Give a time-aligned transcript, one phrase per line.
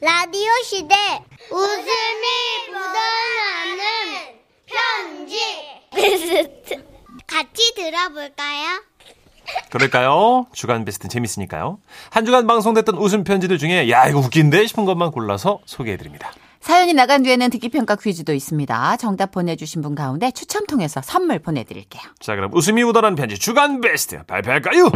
[0.00, 0.94] 라디오 시대
[1.50, 2.26] 웃음이
[2.68, 3.82] 묻어나는
[4.66, 5.38] 편지
[7.26, 8.82] 같이 들어볼까요?
[9.70, 10.46] 그럴까요?
[10.52, 11.78] 주간 베스트 재밌으니까요.
[12.10, 16.30] 한 주간 방송됐던 웃음 편지들 중에 야 이거 웃긴데 싶은 것만 골라서 소개해드립니다.
[16.60, 18.96] 사연이 나간 뒤에는 듣기평가 퀴즈도 있습니다.
[18.98, 22.02] 정답 보내주신 분 가운데 추첨 통해서 선물 보내드릴게요.
[22.20, 24.90] 자 그럼 웃음이 묻어나는 편지 주간 베스트 발표할까요?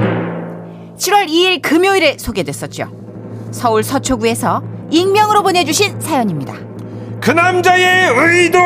[0.97, 3.12] 7월 2일 금요일에 소개됐었죠.
[3.53, 6.55] 서울 서초구에서 익명으로 보내주신 사연입니다.
[7.21, 8.59] 그 남자의 의도.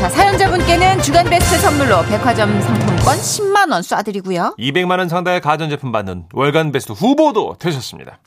[0.00, 4.56] 자, 사연자분께는 주간 베스트 선물로 백화점 상품권 10만원 쏴드리고요.
[4.58, 8.18] 200만 원 상당의 가전제품 받는 월간 베스트 후보도 되셨습니다.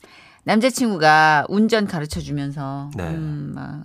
[0.43, 3.03] 남자친구가 운전 가르쳐 주면서 네.
[3.03, 3.83] 음, 막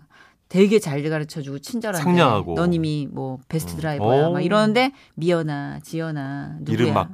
[0.48, 2.54] 되게 잘 가르쳐 주고 친절한데 상냥하고.
[2.54, 4.32] 넌 이미 뭐 베스트 드라이버야 오.
[4.32, 6.74] 막 이러는데 미연아, 지연아 누구야?
[6.74, 7.10] 이름 막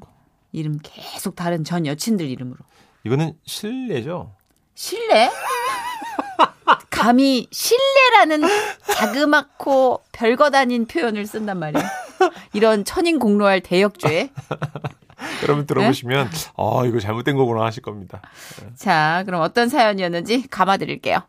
[0.53, 2.59] 이름 계속 다른 전 여친들 이름으로.
[3.05, 4.35] 이거는 실례죠.
[4.75, 5.31] 실례?
[6.91, 8.43] 감히 실례라는
[8.95, 11.85] 자그맣고 별것 아닌 표현을 쓴단 말이에요.
[12.53, 14.31] 이런 천인공로할 대역죄.
[15.43, 18.21] 여러분 들어보시면 아 이거 잘못된 거구나 하실 겁니다.
[18.77, 21.23] 자, 그럼 어떤 사연이었는지 감아 드릴게요.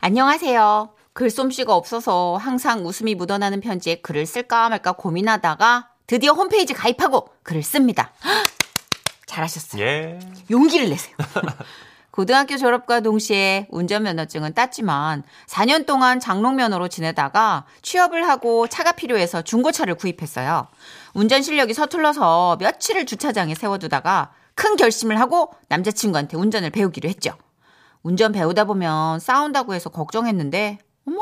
[0.00, 0.90] 안녕하세요.
[1.14, 8.12] 글솜씨가 없어서 항상 웃음이 묻어나는 편지에 글을 쓸까 말까 고민하다가 드디어 홈페이지 가입하고 글을 씁니다.
[9.34, 9.36] 헉!
[9.36, 9.82] 잘하셨어요.
[9.82, 10.18] 예.
[10.50, 11.16] 용기를 내세요.
[12.10, 20.68] 고등학교 졸업과 동시에 운전면허증은 땄지만 4년 동안 장롱면허로 지내다가 취업을 하고 차가 필요해서 중고차를 구입했어요.
[21.14, 27.32] 운전 실력이 서툴러서 며칠을 주차장에 세워두다가 큰 결심을 하고 남자친구한테 운전을 배우기로 했죠.
[28.04, 31.20] 운전 배우다 보면 싸운다고 해서 걱정했는데, 어머,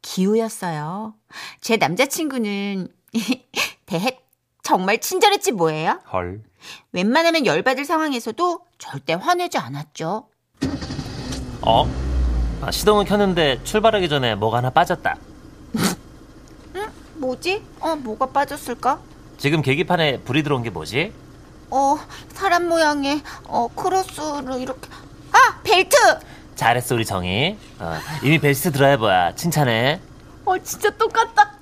[0.00, 1.14] 기우였어요.
[1.60, 2.88] 제 남자친구는
[3.84, 4.26] 대핵
[4.62, 6.00] 정말 친절했지 뭐예요?
[6.10, 6.42] 헐.
[6.92, 10.28] 웬만하면 열받을 상황에서도 절대 화내지 않았죠.
[11.62, 11.88] 어?
[12.62, 15.16] 아, 시동은 켰는데 출발하기 전에 뭐가 하나 빠졌다.
[17.16, 17.62] 뭐지?
[17.80, 19.00] 어, 뭐가 빠졌을까?
[19.38, 21.12] 지금 계기판에 불이 들어온 게 뭐지?
[21.70, 21.98] 어,
[22.32, 24.88] 사람 모양의 어 크로스로 이렇게
[25.32, 25.96] 아, 벨트.
[26.54, 27.58] 잘했어 우리 정희.
[27.80, 29.34] 어, 이미 베스트 드라이버야.
[29.34, 30.00] 칭찬해.
[30.44, 31.52] 어, 진짜 똑같다.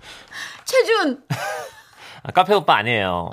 [0.64, 1.24] 최준.
[2.22, 3.30] 아, 카페 오빠 아니에요.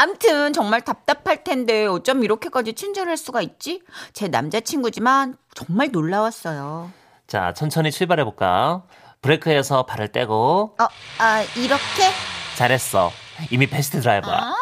[0.00, 3.82] 암튼 정말 답답할 텐데 어쩜 이렇게까지 친절할 수가 있지?
[4.14, 6.90] 제 남자친구지만 정말 놀라웠어요.
[7.26, 8.82] 자 천천히 출발해 볼까?
[9.20, 10.86] 브레이크에서 발을 떼고 어,
[11.18, 12.10] 아, 이렇게?
[12.56, 13.12] 잘했어.
[13.50, 14.36] 이미 베스트 드라이버야.
[14.36, 14.54] 아,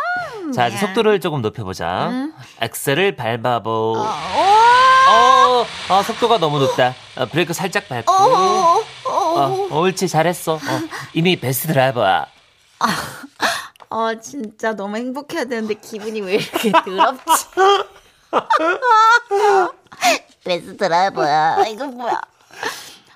[0.53, 2.09] 자 이제 속도를 조금 높여보자.
[2.09, 2.35] 음.
[2.61, 3.95] 엑셀을 밟아보.
[3.97, 4.09] 어,
[5.09, 6.97] 어, 어, 속도가 너무 높다.
[7.17, 8.13] 어, 브레이크 살짝 밟고.
[8.13, 10.55] 어, 어, 어, 옳지 잘했어.
[10.55, 10.59] 어,
[11.15, 12.27] 이미 베스트 드라이버야.
[13.91, 17.47] 어, 진짜 너무 행복해야 되는데 기분이 왜 이렇게 더럽지?
[20.45, 21.67] 베스트 드라이버야.
[21.69, 22.21] 이거 뭐야?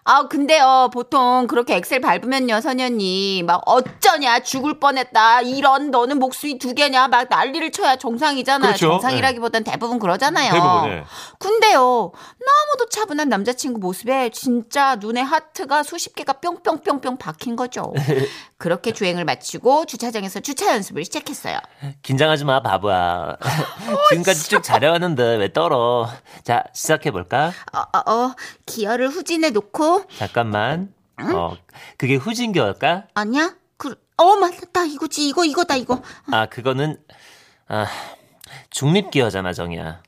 [0.05, 6.75] 아, 근데요, 보통 그렇게 엑셀 밟으면요, 선현이, 막, 어쩌냐, 죽을 뻔했다, 이런, 너는 목숨이 두
[6.75, 8.71] 개냐, 막 난리를 쳐야 정상이잖아요.
[8.71, 8.89] 그렇죠.
[8.89, 10.53] 정상이라기보단 대부분 그러잖아요.
[10.53, 11.05] 대부분, 예.
[11.39, 17.93] 근데요, 너무도 차분한 남자친구 모습에 진짜 눈에 하트가 수십 개가 뿅뿅뿅뿅 박힌 거죠.
[18.59, 21.59] 그렇게 주행을 마치고 주차장에서 주차 연습을 시작했어요.
[22.03, 23.37] 긴장하지 마, 바보야.
[24.11, 26.09] 지금까지 쭉 잘해왔는데 왜 떨어?
[26.45, 27.53] 자, 시작해볼까?
[27.73, 28.35] 어, 어, 어,
[28.67, 30.93] 기어를 후진해 놓고, 잠깐만.
[31.35, 31.57] 어,
[31.97, 33.09] 그게 후진기어일까?
[33.15, 33.55] 아니야?
[33.77, 34.85] 그, 어, 맞다.
[34.85, 35.29] 이거지.
[35.29, 36.03] 이거, 이거다, 이거.
[36.31, 36.97] 아, 그거는,
[37.69, 37.87] 아,
[38.71, 40.03] 중립기어잖아, 정이야.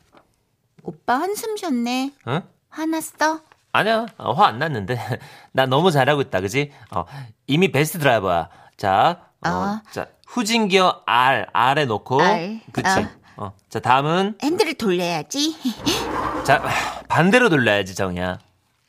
[0.83, 2.13] 오빠 한숨 쉬었네.
[2.29, 2.43] 응?
[2.69, 3.41] 화났어?
[3.73, 4.99] 아니야, 어, 화안 났는데.
[5.53, 6.73] 나 너무 잘하고 있다, 그지?
[6.91, 7.05] 어,
[7.47, 8.49] 이미 베스트 드라이버야.
[8.77, 9.83] 자, 어, 아.
[9.91, 12.21] 자, 후진기어 R, R에 놓고.
[12.23, 12.89] R, 그치?
[12.89, 13.11] 아.
[13.37, 15.57] 어, 자, 다음은, 핸들을 돌려야지.
[16.45, 16.63] 자,
[17.09, 18.39] 반대로 돌려야지, 정이야.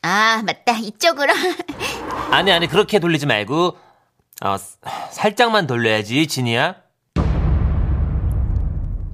[0.07, 0.73] 아, 맞다.
[0.73, 1.33] 이쪽으로.
[2.29, 3.75] 아니, 아니, 그렇게 돌리지 말고,
[4.43, 4.55] 어,
[5.09, 6.75] 살짝만 돌려야지, 진이야.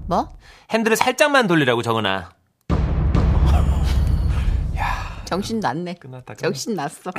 [0.10, 0.28] 뭐?
[0.72, 2.32] 핸들을 살짝만 돌리라고, 정은아.
[5.24, 5.94] 정신 났네.
[5.94, 6.36] 끝났다, 끝났다.
[6.36, 7.10] 정신 났어.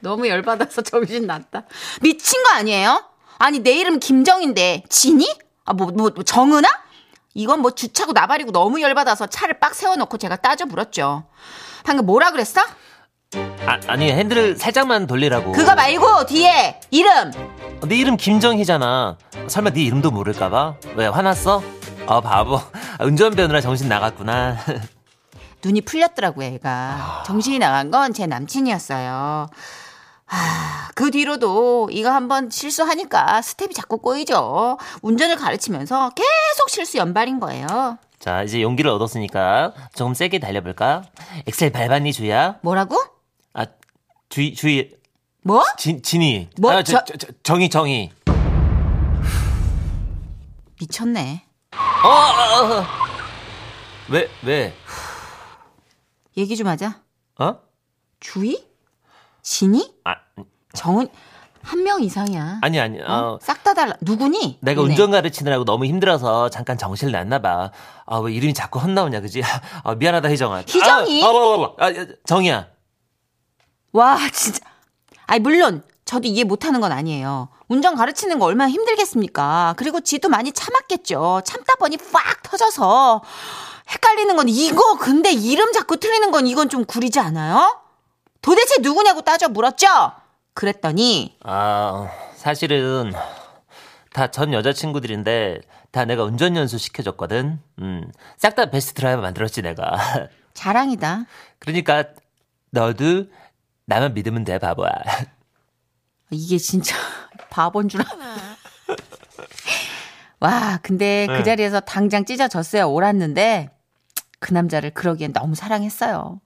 [0.00, 1.66] 너무 열받아서 정신 났다.
[2.02, 3.04] 미친 거 아니에요?
[3.38, 5.24] 아니, 내 이름 김정인데, 진이?
[5.66, 6.68] 아, 뭐, 뭐, 뭐 정은아?
[7.34, 11.28] 이건 뭐 주차고 나발이고 너무 열받아서 차를 빡 세워놓고 제가 따져 물었죠.
[11.84, 12.60] 방금 뭐라 그랬어?
[13.66, 15.52] 아, 아니, 핸들을 살짝만 돌리라고.
[15.52, 17.32] 그거 말고, 뒤에, 이름!
[17.86, 19.16] 네 이름 김정희잖아.
[19.48, 20.74] 설마 네 이름도 모를까봐?
[20.96, 21.62] 왜, 화났어?
[22.06, 22.56] 아, 바보.
[22.56, 24.56] 아, 운전배우느라 정신 나갔구나.
[25.64, 27.22] 눈이 풀렸더라고요, 얘가.
[27.26, 29.48] 정신이 나간 건 제 남친이었어요.
[30.26, 34.78] 아, 그 뒤로도 이거 한번 실수하니까 스텝이 자꾸 꼬이죠.
[35.02, 37.98] 운전을 가르치면서 계속 실수 연발인 거예요.
[38.18, 41.02] 자, 이제 용기를 얻었으니까 조금 세게 달려볼까?
[41.46, 42.56] 엑셀 밟았니, 주희야?
[42.62, 42.98] 뭐라고?
[43.54, 43.66] 아,
[44.28, 44.90] 주희, 주희,
[45.42, 45.62] 뭐?
[45.78, 46.48] 진, 진이.
[46.60, 46.72] 뭐?
[46.72, 48.10] 아, 저, 저- 저, 저, 정희, 정희.
[50.80, 51.44] 미쳤네.
[52.04, 52.84] 어, 어, 어.
[54.10, 54.74] 왜, 왜?
[56.36, 57.00] 얘기 좀 하자.
[57.38, 57.56] 어?
[58.20, 58.66] 주희?
[59.42, 59.94] 진이?
[60.04, 60.16] 아,
[60.72, 61.08] 정은
[61.62, 62.58] 한 명 이상이야.
[62.62, 63.38] 아니, 아니, 어.
[63.40, 63.94] 싹다 달라.
[64.02, 64.58] 누구니?
[64.60, 64.92] 내가 니네.
[64.92, 67.70] 운전 가르치느라고 너무 힘들어서 잠깐 정신을 놨나 봐.
[68.04, 69.42] 아, 왜 이름이 자꾸 헛나오냐, 그지?
[69.84, 70.58] 아, 미안하다, 희정아.
[70.66, 71.24] 희정이?
[71.24, 72.68] 아, 아, 아, 아, 아, 정희야.
[73.94, 74.60] 와 진짜.
[75.26, 77.48] 아니 물론 저도 이해 못하는 건 아니에요.
[77.68, 79.74] 운전 가르치는 거 얼마나 힘들겠습니까?
[79.78, 81.40] 그리고 지도 많이 참았겠죠.
[81.46, 83.22] 참다 보니 팍 터져서
[83.90, 87.80] 헷갈리는 건 이거 근데 이름 자꾸 틀리는 건 이건 좀 구리지 않아요?
[88.42, 89.86] 도대체 누구냐고 따져 물었죠?
[90.52, 93.12] 그랬더니 아, 사실은
[94.12, 95.60] 다 전 여자친구들인데
[95.90, 97.60] 다 내가 운전 연수 시켜줬거든.
[97.80, 99.96] 음, 싹 다 베스트 드라이버 만들었지, 내가.
[100.54, 101.24] 자랑이다.
[101.58, 102.04] 그러니까
[102.70, 103.24] 너도
[103.86, 104.90] 나만 믿으면 돼, 바보야.
[106.30, 106.96] 이게 진짜
[107.50, 108.36] 바본 줄 아나.
[110.40, 111.38] 와, 근데 네.
[111.38, 113.70] 그 자리에서 당장 찢어졌어야 옳았는데
[114.40, 116.40] 그 남자를 그러기엔 너무 사랑했어요.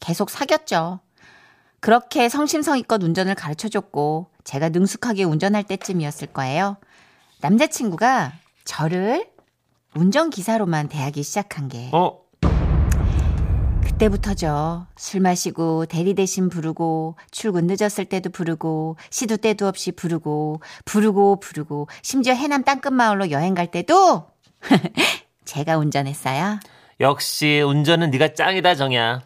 [0.00, 1.00] 계속 사귀었죠.
[1.80, 6.76] 그렇게 성심성의껏 운전을 가르쳐 줬고 제가 능숙하게 운전할 때쯤이었을 거예요.
[7.40, 8.32] 남자친구가
[8.64, 9.30] 저를
[9.94, 12.18] 운전기사로만 대하기 시작한 게 어,
[14.06, 14.86] 그때부터죠.
[14.96, 21.88] 술 마시고 대리 대신 부르고 출근 늦었을 때도 부르고 시도 때도 없이 부르고 부르고 부르고
[22.02, 24.26] 심지어 해남 땅끝 마을로 여행 갈 때도
[25.44, 26.60] 제가 운전했어요.
[27.00, 29.22] 역시 운전은 네가 짱이다, 정이야.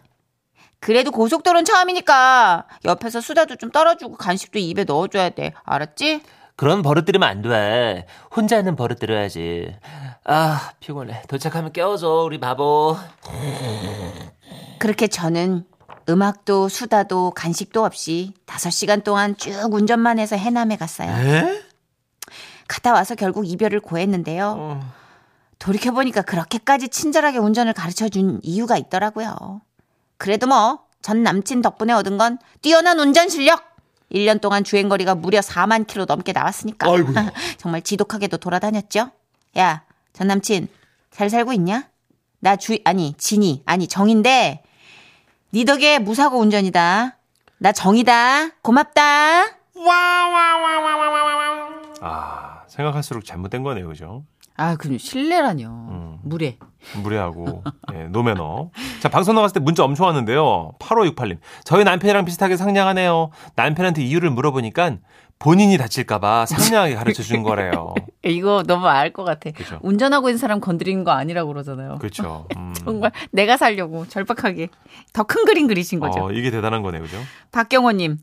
[0.79, 5.53] 그래도 고속도로는 처음이니까 옆에서 수다도 좀 떨어주고 간식도 입에 넣어줘야 돼.
[5.65, 6.23] 알았지?
[6.57, 8.07] 그런 버릇 들이면 안 돼.
[8.35, 9.75] 혼자 있는 버릇 들여야지.
[10.25, 11.23] 아, 피곤해.
[11.29, 12.97] 도착하면 깨워줘, 우리 바보.
[14.81, 15.67] 그렇게 저는
[16.09, 21.11] 음악도 수다도 간식도 없이 5시간 동안 쭉 운전만 해서 해남에 갔어요.
[21.11, 21.63] 에?
[22.67, 24.55] 갔다 와서 결국 이별을 고했는데요.
[24.59, 24.93] 어.
[25.59, 29.61] 돌이켜보니까 그렇게까지 친절하게 운전을 가르쳐 준 이유가 있더라고요.
[30.17, 33.63] 그래도 뭐, 전 남친 덕분에 얻은 건 뛰어난 운전 실력!
[34.11, 36.89] 1년 동안 주행거리가 무려 4만 킬로 넘게 나왔으니까.
[37.59, 39.11] 정말 지독하게도 돌아다녔죠?
[39.59, 39.85] 야,
[40.15, 40.69] 전 남친,
[41.11, 41.89] 잘 살고 있냐?
[42.39, 44.63] 나 주, 아니, 진이, 아니, 정인데,
[45.53, 47.17] 니 덕에 무사고 운전이다.
[47.59, 48.51] 나 정이다.
[48.63, 49.47] 고맙다.
[52.03, 54.25] 아, 생각할수록 잘못된 거네요, 그죠?
[54.57, 55.69] 아, 그 실례라뇨.
[55.69, 56.19] 음.
[56.23, 56.59] 무례.
[57.03, 57.63] 무례하고
[57.95, 58.71] 예, 노매너.
[59.01, 60.73] 자 방송 나갔을 때 문자 엄청 왔는데요.
[60.79, 61.39] 8568님.
[61.65, 63.31] 저희 남편이랑 비슷하게 상냥하네요.
[63.57, 64.97] 남편한테 이유를 물어보니까
[65.41, 67.95] 본인이 다칠까봐 상냥하게 가르쳐 준 거래요.
[68.23, 69.51] 이거 너무 알 것 같아.
[69.51, 69.79] 그죠.
[69.83, 71.97] 운전하고 있는 사람 건드리는 거 아니라고 그러잖아요.
[71.99, 72.47] 그렇죠.
[72.57, 72.75] 음.
[72.85, 74.69] 정말 내가 살려고 절박하게
[75.15, 76.27] 더 큰 그림 그리신 거죠.
[76.27, 77.17] 어, 이게 대단한 거네요, 그죠?
[77.53, 78.19] 박경호님,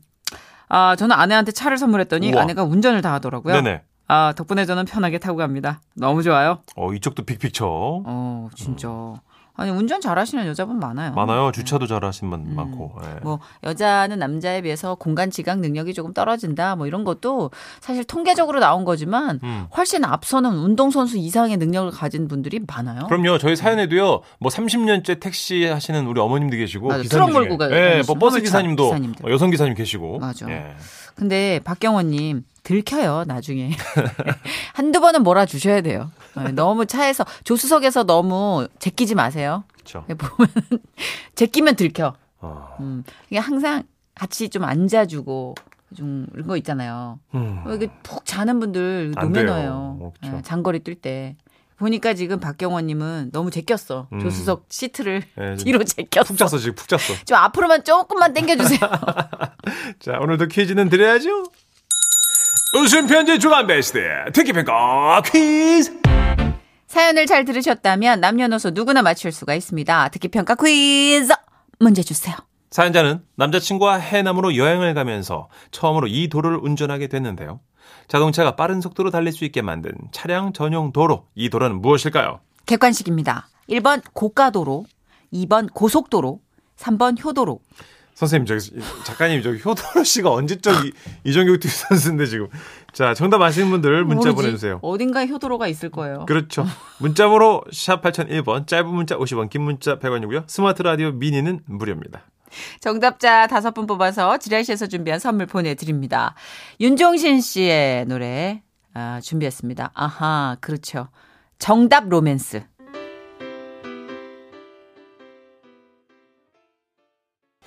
[0.68, 2.42] 아 저는 아내한테 차를 선물했더니 우와.
[2.42, 3.54] 아내가 운전을 다 하더라고요.
[3.54, 3.82] 네네.
[4.06, 5.80] 아 덕분에 저는 편하게 타고 갑니다.
[5.94, 6.60] 너무 좋아요.
[6.76, 7.66] 어 이쪽도 빅픽처.
[7.68, 8.88] 어 진짜.
[9.60, 11.12] 아니 운전 잘하시는 여자분 많아요.
[11.14, 11.50] 많아요.
[11.50, 12.92] 주차도 잘하신 분 많고.
[13.02, 13.06] 예.
[13.08, 13.18] 음.
[13.24, 17.50] 뭐 여자는 남자에 비해서 공간 지각 능력이 조금 떨어진다 뭐 이런 것도
[17.80, 19.66] 사실 통계적으로 나온 거지만 음.
[19.76, 23.08] 훨씬 앞서는 운동 선수 이상의 능력을 가진 분들이 많아요.
[23.08, 23.38] 그럼요.
[23.38, 24.20] 저희 사연에도요.
[24.38, 27.68] 뭐 30년째 택시 하시는 우리 어머님도 계시고 맞아, 트럭 몰고 중에.
[27.68, 29.26] 가- 예, 뭐 버스 기사님도 기사님들.
[29.26, 30.20] 어, 여성 기사님 계시고.
[30.20, 30.48] 맞아.
[30.48, 30.76] 예.
[31.16, 33.70] 근데 박경호님 들켜요 나중에
[34.74, 36.10] 한두 번은 몰아주셔야 돼요.
[36.36, 39.64] 네, 너무 차에서 조수석에서 너무 제끼지 마세요.
[39.72, 40.04] 그렇죠.
[40.04, 40.50] 보면
[41.34, 42.12] 제끼면 들켜.
[42.40, 42.76] 어.
[42.80, 43.84] 음, 이게 항상
[44.14, 45.54] 같이 좀 앉아주고
[45.96, 47.18] 좀 이런 거 있잖아요.
[47.34, 47.62] 음.
[47.64, 49.12] 어, 이게 푹 자는 분들.
[49.18, 49.98] 노면허예요.
[50.02, 50.12] 어.
[50.24, 51.36] 예, 장거리 뛸 때.
[51.78, 54.08] 보니까 지금 박경호님은 너무 제꼈어.
[54.12, 54.20] 음.
[54.20, 56.24] 조수석 시트를 예, 좀 뒤로 제꼈어.
[56.24, 57.14] 푹 잤어 지금 푹 잤어.
[57.24, 58.80] 좀 앞으로만 조금만 당겨주세요.
[60.00, 61.44] 자 오늘도 퀴즈는 드려야죠.
[62.74, 63.98] 웃음 편지 주간 베스트
[64.32, 65.98] 특기평가 퀴즈.
[66.86, 70.08] 사연을 잘 들으셨다면 남녀노소 누구나 맞출 수가 있습니다.
[70.08, 71.32] 듣기 평가 퀴즈
[71.78, 72.36] 문제 주세요.
[72.70, 77.60] 사연자는 남자친구와 해남으로 여행을 가면서 처음으로 이 도로를 운전하게 됐는데요.
[78.06, 81.26] 자동차가 빠른 속도로 달릴 수 있게 만든 차량 전용 도로.
[81.34, 82.40] 이 도로는 무엇일까요?
[82.66, 83.48] 객관식입니다.
[83.70, 84.84] 1번 고가도로,
[85.32, 86.40] 2번 고속도로,
[86.76, 87.60] 3번 효도로.
[88.18, 90.92] 선생님, 저기, 작가님, 저기, 효도르 씨가 언제적 이-
[91.22, 92.48] 이종격투 선수인데 지금.
[92.92, 94.34] 자, 정답 아시는 분들 문자 모르지?
[94.34, 94.80] 보내주세요.
[94.82, 96.26] 어딘가에 효도르가 있을 거예요.
[96.26, 96.66] 그렇죠.
[96.98, 100.42] 문자번호 샵 8001번, 짧은 문자 50원, 긴 문자 100원이고요.
[100.48, 102.22] 스마트 라디오 미니는 무료입니다.
[102.80, 106.34] 정답자 다섯 분 뽑아서 지라시에서 준비한 선물 보내드립니다.
[106.80, 108.62] 윤종신 씨의 노래
[108.94, 109.92] 아, 준비했습니다.
[109.94, 111.06] 아하, 그렇죠.
[111.60, 112.64] 정답 로맨스.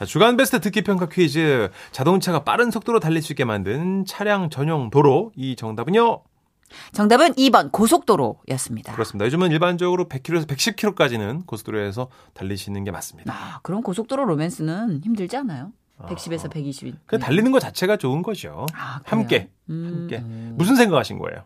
[0.01, 1.69] 자, 주간 베스트 듣기 평가 퀴즈.
[1.91, 5.31] 자동차가 빠른 속도로 달릴 수 있게 만든 차량 전용 도로.
[5.35, 6.23] 이 정답은요?
[6.91, 8.93] 정답은 2번 고속도로였습니다.
[8.93, 9.27] 그렇습니다.
[9.27, 13.31] 요즘은 일반적으로 100km에서 110km까지는 고속도로에서 달리시는 게 맞습니다.
[13.31, 15.71] 아, 그럼 고속도로 로맨스는 힘들지 않아요?
[15.99, 16.95] 110에서 120인.
[17.05, 18.65] 그 달리는 것 자체가 좋은 거죠.
[18.73, 19.01] 아?
[19.05, 19.51] 함께.
[19.69, 20.07] 음.
[20.09, 20.17] 함께.
[20.55, 21.43] 무슨 생각하신 거예요?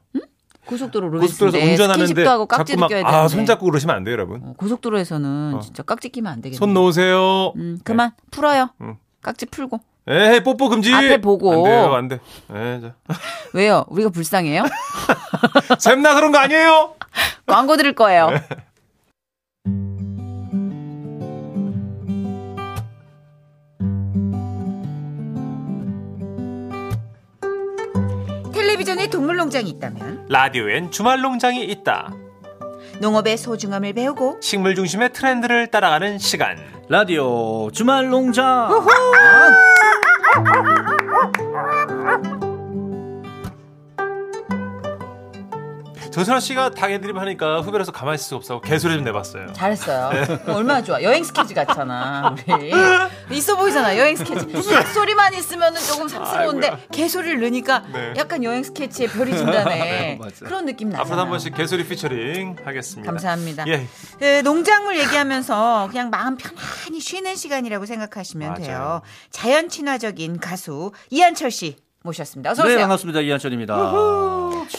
[0.65, 3.03] 고속도로 로맨스인데 운전하는데 자꾸 막 껴야 되는데.
[3.05, 4.41] 아, 손 잡고 그러시면 안 돼요, 여러분.
[4.43, 5.59] 어, 고속도로에서는 어.
[5.59, 6.57] 진짜 깍지 끼면 안 되겠네.
[6.57, 7.53] 손 놓으세요.
[7.55, 8.69] 음, 그만 풀어요.
[8.81, 8.95] 음.
[9.21, 9.79] 깍지 풀고.
[10.07, 10.93] 에이, 뽀뽀 금지.
[10.93, 11.51] 앞에 보고.
[11.51, 12.19] 안 돼요, 안 돼.
[12.53, 12.93] 에, 자.
[13.53, 13.85] 왜요?
[13.89, 14.63] 우리가 불쌍해요?
[15.79, 16.93] 샘나 그런 거 아니에요?
[17.47, 18.29] 광고 들을 거예요.
[28.75, 32.13] 텔레비전에 동물농장이 있다면 라디오엔 주말 농장이 있다.
[32.99, 36.57] 농업의 소중함을 배우고 식물 중심의 트렌드를 따라가는 시간.
[36.89, 38.69] 라디오 주말 농장.
[46.15, 49.51] 조선아 씨가 닭 애드립 하니까 후배라서 가만히 있을 수 없어 개소리 좀 내봤어요.
[49.51, 50.11] 잘했어요.
[50.47, 51.03] 얼마나 좋아.
[51.03, 52.33] 여행 스케치 같잖아.
[52.47, 53.97] 우리 있어 보이잖아.
[53.97, 54.47] 여행 스케치.
[54.93, 58.13] 소리만 있으면 조금 삽스러운데 개소리를 넣으니까 네.
[58.15, 59.75] 약간 여행 스케치에 별이 진다네.
[60.17, 60.19] 네.
[60.39, 61.03] 그런 느낌 나잖아.
[61.03, 63.11] 앞으로 한 번씩 개소리 피처링 하겠습니다.
[63.11, 63.65] 감사합니다.
[63.67, 63.85] 예.
[64.17, 68.63] 그 농작물 얘기하면서 그냥 마음 편안히 쉬는 시간이라고 생각하시면 맞아요.
[68.63, 69.01] 돼요.
[69.31, 71.75] 자연 친화적인 가수 이한철 씨
[72.09, 72.51] 모셨습니다.
[72.51, 72.79] 어서 네 오세요.
[72.81, 73.75] 반갑습니다 이한철입니다.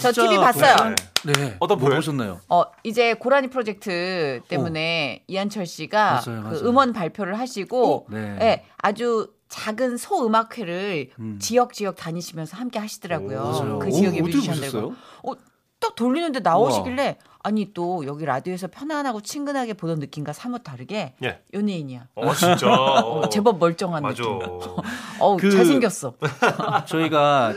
[0.01, 0.75] 저 TV 봤어요.
[0.77, 0.97] 보시면-
[1.35, 1.57] 네.
[1.59, 1.91] 어떤 뭐?
[1.91, 2.41] 보셨나요?
[2.49, 6.61] 어, 이제 고라니 프로젝트 때문에 이한철 씨가 맞아요, 그 맞아요.
[6.69, 8.39] 음원 발표를 하시고 네.
[8.41, 11.39] 예, 아주 작은 소 음악회를 음.
[11.41, 13.39] 지역 지역 다니시면서 함께 하시더라고요.
[13.41, 13.79] 오, 맞아요.
[13.79, 13.91] 그 어,
[14.23, 14.53] 뮤지션들과.
[14.81, 14.97] 보셨어요?
[15.25, 15.33] 어,
[15.79, 21.41] 딱 돌리는데 나오시길래 아니 또 여기 라디오에서 편안하고 친근하게 보던 느낌과 사뭇 다르게 예.
[21.55, 22.09] 연예인이야.
[22.17, 22.67] 어 진짜.
[22.75, 24.21] 어, 제법 멀쩡한 맞아.
[24.21, 24.41] 느낌.
[25.21, 26.15] 어우, 그- 잘생겼어.
[26.87, 27.53] 저희가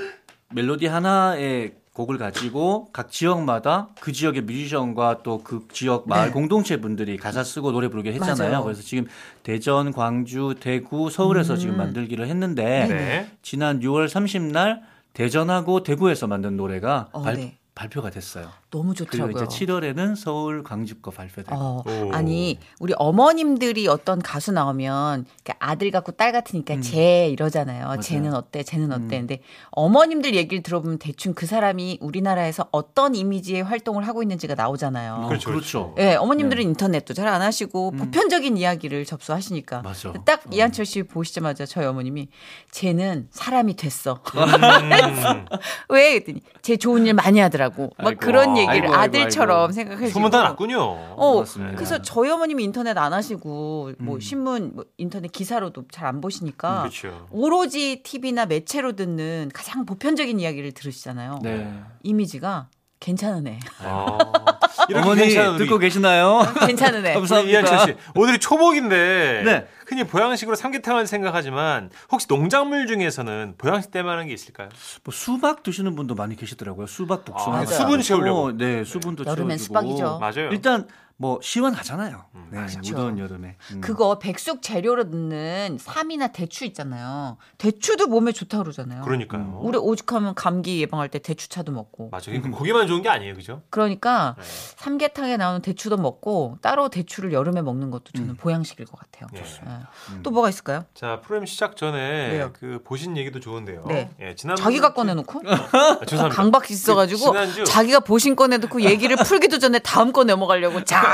[0.53, 6.31] 멜로디 하나의 곡을 가지고 각 지역마다 그 지역의 뮤지션과 또 그 지역 마을 네.
[6.34, 8.51] 공동체 분들이 가사 쓰고 노래 부르게 했잖아요.
[8.51, 8.63] 맞아요.
[8.63, 9.08] 그래서 지금
[9.41, 13.31] 대전, 광주, 대구, 서울에서 지금 만들기를 했는데 네.
[13.41, 14.81] 지난 6월 30날
[15.13, 17.58] 대전하고 대구에서 만든 노래가 어, 발, 네.
[17.74, 18.50] 발표가 됐어요.
[18.71, 19.43] 너무 그리고 좋더라고요.
[19.45, 22.11] 이제 7월에는 서울 광주 거 발표되고 어, 오.
[22.11, 25.25] 아니 우리 어머님들이 어떤 가수 나오면
[25.59, 26.81] 아들 같고 딸 같으니까 음.
[26.81, 27.99] 쟤 이러잖아요.
[28.01, 28.63] 쟤는 어때?
[28.63, 29.19] 쟤는 어때?
[29.19, 35.13] 근데 어머님들 얘기를 들어보면 대충 그 사람이 우리나라에서 어떤 이미지의 활동을 하고 있는지가 나오잖아요.
[35.15, 35.95] 어, 그렇죠, 그렇죠.
[35.97, 39.83] 예, 어머님들은 인터넷도 잘 안 하시고 보편적인 이야기를 접수하시니까.
[39.83, 40.11] 맞아.
[40.25, 42.27] 딱 이한철 씨 보시자마자 저희 어머님이
[42.71, 44.19] 쟤는 사람이 됐어.
[44.35, 45.45] 음.
[45.89, 46.11] 왜?
[46.19, 47.91] 그랬더니 쟤 좋은 일 많이 하더라고.
[47.97, 48.19] 막 아이고.
[48.19, 49.74] 그런 얘기를 아이고, 아이고, 아들처럼 아이고.
[49.74, 50.10] 생각하시고.
[50.12, 50.80] 소문 다 났군요.
[50.82, 51.75] 어, 맞습니다.
[51.75, 54.20] 그래서 저희 어머님이 인터넷 안 하시고 뭐 음.
[54.20, 57.28] 신문, 뭐 인터넷 기사로도 잘 안 보시니까 그렇죠.
[57.30, 61.39] 오로지 TV나 매체로 듣는 가장 보편적인 이야기를 들으시잖아요.
[61.44, 61.72] 네.
[62.04, 62.68] 이미지가
[63.00, 63.60] 괜찮은 애.
[63.82, 64.18] 아,
[64.94, 66.41] 어머니 괜찮은 듣고 계시나요?
[66.68, 67.13] 괜찮은 애.
[67.15, 67.60] 감사합니다.
[67.60, 69.68] 이한철 씨 오늘이 초복인데 네.
[69.88, 74.70] 흔히 보양식으로 삼계탕을 생각하지만 혹시 농작물 중에서는 보양식 때문에 게 있을까요?
[75.03, 76.88] 뭐 수박 드시는 분도 많이 계시더라고요.
[76.88, 77.60] 수박 복숭아.
[77.60, 78.03] 아, 수분 거.
[78.03, 78.58] 채우려고.
[78.58, 79.63] 네, 수분도 여름엔 채워주고.
[79.63, 80.20] 수박이죠.
[80.20, 80.50] 맞아요.
[80.51, 80.88] 일단
[81.21, 82.23] 뭐 시원하잖아요.
[82.49, 82.79] 네, 그렇죠.
[82.79, 83.57] 무더운 여름에.
[83.73, 83.81] 음.
[83.81, 87.35] 그거 백숙 재료로 넣는 삼이나 대추 있잖아요.
[87.57, 89.01] 대추도 몸에 좋다 그러잖아요.
[89.01, 89.59] 그러니까요.
[89.61, 92.09] 우리 오죽하면 감기 예방할 때 대추차도 먹고.
[92.09, 92.35] 맞아요.
[92.38, 93.61] 이거 고기만 좋은 게 아니에요, 그죠?
[93.69, 94.43] 그러니까 네.
[94.77, 99.27] 삼계탕에 나오는 대추도 먹고 따로 대추를 여름에 먹는 것도 저는 보양식일 것 같아요.
[99.35, 99.39] 예.
[99.39, 100.21] 예.
[100.23, 100.85] 또 뭐가 있을까요?
[100.93, 102.51] 자 프로그램 시작 전에 왜요?
[102.53, 103.83] 그 보신 얘기도 좋은데요.
[103.89, 104.09] 네.
[104.21, 106.29] 예, 지난 자기가 꺼내놓고 아, 죄송합니다.
[106.29, 111.09] 강박 있어가지고 그 지난주 자기가 보신 꺼내놓고 얘기를 풀기도 전에 다음 거 넘어가려고 자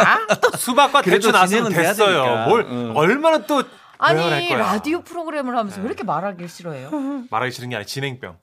[0.58, 2.24] 수박과 그래도 대추 돼야 됐어요.
[2.24, 2.48] 되니까.
[2.48, 2.94] 뭘 응.
[2.96, 3.64] 얼마나 또
[3.98, 4.50] 아니.
[4.50, 6.90] 라디오 프로그램을 하면서 왜 이렇게 말하기 싫어해요?
[7.32, 8.38] 말하기 싫은 게 아니라 진행병.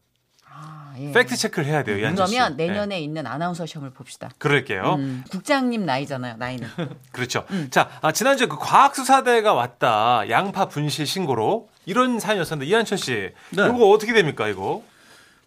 [0.54, 1.12] 아, 예.
[1.12, 2.34] 팩트 체크를 해야 돼요, 이한철 씨.
[2.34, 2.66] 그러면 예.
[2.66, 4.28] 내년에 있는 아나운서 시험을 봅시다.
[4.38, 4.94] 그럴게요.
[4.98, 6.68] 음, 국장님 나이잖아요, 나이는.
[7.12, 7.44] 그렇죠.
[7.50, 7.68] 음.
[7.70, 10.28] 자, 아, 지난주에 그 과학수사대가 왔다.
[10.28, 11.68] 양파 분실 신고로.
[11.86, 13.12] 이런 사연이었었는데, 이한철 씨.
[13.50, 13.66] 네.
[13.66, 14.82] 이거 어떻게 됩니까, 이거?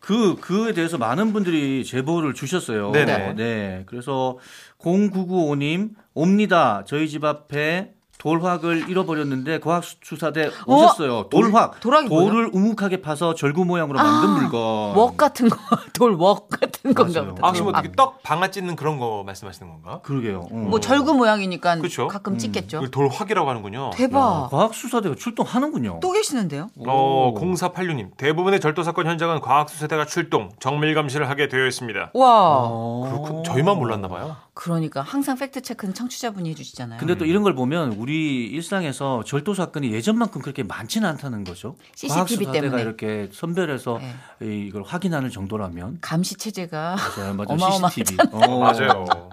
[0.06, 2.92] 그 그에 대해서 많은 분들이 제보를 주셨어요.
[2.92, 3.34] 네네.
[3.34, 3.84] 네.
[3.88, 4.38] 그래서
[4.78, 6.84] 0995님 옵니다.
[6.86, 7.92] 저희 집 앞에
[8.25, 11.29] 돌확을 잃어버렸는데 과학수사대 오셨어요.
[11.29, 11.75] 돌확.
[12.10, 12.32] 뭐예요?
[12.32, 14.96] 돌을 우묵하게 파서 절구 모양으로 만든 아, 물건.
[14.98, 15.58] 웍 같은 거,
[15.94, 17.36] 돌웍 같은 만드는 건가 맞아요.
[17.36, 17.46] 보다.
[17.46, 20.00] 아, 혹시 뭐 어떻게 떡 방아 찢는 그런 거 말씀하시는 건가?
[20.01, 20.48] 그러게요.
[20.51, 20.55] 어.
[20.55, 22.08] 뭐 절구 모양이니까 그쵸?
[22.08, 22.77] 가끔 찍겠죠.
[22.77, 23.91] 이걸 돌확이라고 하는군요.
[23.94, 24.50] 대박.
[24.50, 26.00] 과학수사대가 출동하는군요.
[26.01, 26.70] 또 계시는데요?
[26.88, 28.17] 어, 0486님.
[28.17, 32.12] 대부분의 절도 사건 현장은 과학수사대가 출동, 정밀 감시를 하게 되어 있습니다.
[32.15, 32.29] 와.
[32.63, 33.08] 어.
[33.08, 33.44] 그렇군.
[33.44, 34.36] 저희만 몰랐나 봐요.
[34.55, 36.98] 그러니까 항상 팩트 체크는 청취자분이 해 주시잖아요.
[36.98, 41.75] 근데 또 이런 걸 보면 우리 일상에서 절도 사건이 예전만큼 그렇게 많지는 않다는 거죠.
[41.95, 42.81] CCTV 과학수사대가 때문에.
[42.81, 44.00] 이렇게 선별해서
[44.39, 44.48] 네.
[44.48, 47.48] 이- 이걸 확인하는 정도라면 감시 체제가 맞아요, 맞아요.
[47.50, 47.89] 어마어마하잖아요.
[47.89, 48.17] CCTV.
[48.31, 48.60] 어.
[48.60, 49.29] 맞아요.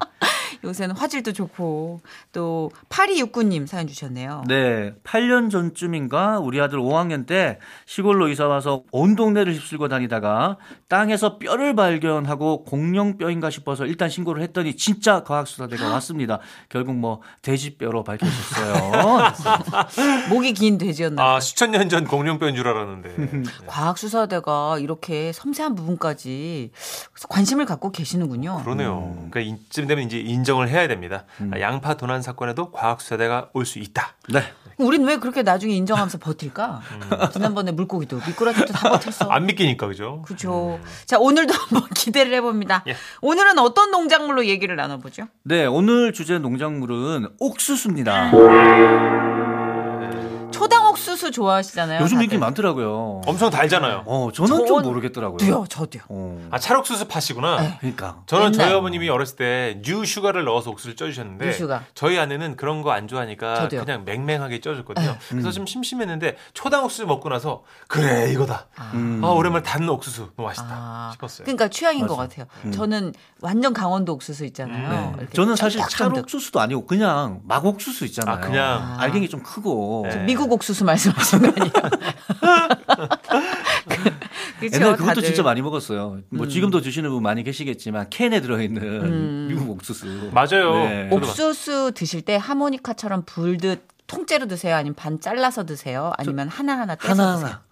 [0.64, 2.00] 요새는 화질도 좋고
[2.32, 4.44] 또 8269님 사연 주셨네요.
[4.48, 10.56] 네, 8년 전쯤인가 우리 아들 5학년 때 시골로 이사 와서 온 동네를 휩쓸고 다니다가
[10.88, 16.38] 땅에서 뼈를 발견하고 공룡뼈인가 싶어서 일단 신고를 했더니 진짜 과학수사대가 왔습니다.
[16.68, 19.32] 결국 뭐 돼지뼈로 밝혀졌어요.
[20.30, 21.22] 목이 긴 돼지였나.
[21.36, 23.08] 아, 수천 년 전 공룡뼈인 줄 알았는데.
[23.18, 23.42] 네.
[23.66, 26.70] 과학수사대가 이렇게 섬세한 부분까지
[27.28, 28.60] 관심을 갖고 계시는군요.
[28.62, 29.12] 그러네요.
[29.30, 31.24] 그러니까 이쯤 되면 이제 인정 을 해야 됩니다.
[31.52, 34.14] 아, 양파 도난 사건에도 과학 수사대가 올 수 있다.
[34.28, 34.42] 네.
[34.78, 36.80] 우린 왜 그렇게 나중에 인정하면서 버틸까?
[37.32, 39.30] 지난번에 물고기도 미꾸라지도 다 버텼어.
[39.30, 40.22] 안 믿기니까 그죠?
[40.26, 40.80] 그죠.
[41.06, 42.82] 자, 오늘도 한번 기대를 해봅니다.
[42.88, 42.96] 예.
[43.20, 45.28] 오늘은 어떤 농작물로 얘기를 나눠보죠?
[45.44, 48.32] 네, 오늘 주제 농작물은 옥수수입니다.
[51.12, 52.00] 옥수수 좋아하시잖아요.
[52.02, 52.24] 요즘 다들.
[52.24, 53.20] 인기 많더라고요.
[53.26, 54.04] 엄청 달잖아요.
[54.06, 55.38] 어, 저는 좀 전- 모르겠더라고요.
[55.38, 56.02] 저도요, 저도요.
[56.08, 56.48] 어.
[56.50, 57.78] 아, 찰옥수수 파시구나.
[57.80, 58.22] 그러니까.
[58.26, 58.78] 저는 저희 옛날.
[58.78, 61.84] 어머님이 어렸을 때 뉴슈가를 넣어서 옥수수를 쪄 주셨는데 뉴슈가.
[61.94, 63.80] 저희 아내는 그런 거 안 좋아하니까 저도요.
[63.80, 63.84] 네.
[63.86, 65.16] 그냥 맹맹하게 쪄 줬거든요.
[65.30, 68.66] 그래서 좀 심심했는데 초당 옥수수 먹고 나서 그래 이거다.
[68.94, 69.20] 음.
[69.24, 71.44] 아 오랜만에 단 옥수수 너무 맛있다 아, 싶었어요.
[71.44, 72.44] 그러니까 취향인 것 맞아.
[72.44, 72.70] 같아요.
[72.72, 74.88] 저는 완전 강원도 옥수수 있잖아요.
[74.90, 75.12] 네.
[75.20, 75.80] 이렇게 저는 사실.
[75.88, 78.36] 찰옥수수도 아니고 그냥 막 옥수수 있잖아요.
[78.36, 78.96] 아, 그냥.
[78.98, 80.06] 알갱이 좀 크고.
[80.08, 80.16] 네.
[80.24, 81.72] 미국 옥수수 말 씀하시는 거 아니에요?
[84.60, 84.76] 그렇죠.
[84.76, 85.22] 옛날 그것도 다들.
[85.24, 86.18] 진짜 많이 먹었어요.
[86.30, 89.46] 뭐 지금도 드시는 분 많이 계시겠지만 캔에 들어있는 음.
[89.48, 90.30] 미국 옥수수.
[90.32, 90.72] 맞아요.
[90.74, 91.08] 네.
[91.10, 94.76] 옥수수 드실 때 하모니카처럼 불듯 통째로 드세요?
[94.76, 96.12] 아니면 반 잘라서 드세요?
[96.18, 97.26] 아니면 하나 하나 떼서 드세요?
[97.28, 97.62] 하나하나.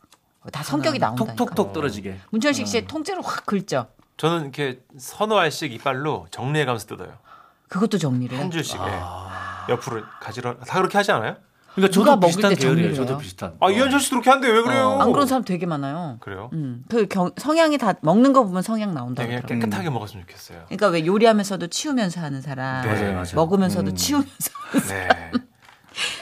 [0.42, 1.34] 어, 다 성격이 나온다니까.
[1.36, 2.18] 톡톡톡 떨어지게.
[2.30, 3.86] 문천식 씨 통째로 확 긁죠.
[4.16, 7.12] 저는 이렇게 서너 알씩 이빨로 정리해가면서 뜯어요.
[7.68, 8.40] 그것도 정리를 해.
[8.40, 8.80] 한 줄씩 예.
[8.84, 9.66] 아.
[9.68, 11.36] 옆으로 가지러 다 그렇게 하지 않아요?
[11.74, 12.94] 그러니까 누가 저도 먹을 비슷한 때 계열이에요.
[12.94, 13.18] 저도?
[13.18, 13.54] 비슷한.
[13.60, 14.88] 아 이현철 씨도 그렇게 한대 왜 그래요?
[14.88, 15.02] 어.
[15.02, 16.16] 안 그런 사람 되게 많아요.
[16.20, 16.50] 그래요?
[16.52, 19.66] 음, 그 경, 성향이 다 먹는 거 보면 성향 나온다고 되게 그러더라고요.
[19.66, 20.64] 깨끗하게 먹었으면 좋겠어요.
[20.66, 22.92] 그러니까 왜 요리하면서도 치우면서 하는 사람, 네.
[22.92, 23.34] 맞아요, 맞아요.
[23.34, 23.94] 먹으면서도 음.
[23.96, 24.50] 치우면서
[24.88, 25.08] 네.